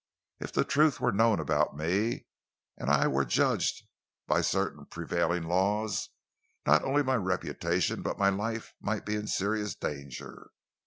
If 0.39 0.51
the 0.51 0.63
truth 0.63 0.99
were 0.99 1.11
known 1.11 1.39
about 1.39 1.77
me, 1.77 2.25
and 2.75 2.89
I 2.89 3.05
were 3.05 3.23
judged 3.23 3.85
by 4.25 4.41
certain 4.41 4.87
prevailing 4.87 5.43
laws, 5.43 6.09
not 6.65 6.83
only 6.83 7.03
my 7.03 7.13
reputation 7.17 8.01
but 8.01 8.17
my 8.17 8.29
life 8.29 8.73
might 8.81 9.05
be 9.05 9.13
in 9.15 9.27
serious 9.27 9.75
danger. 9.75 10.49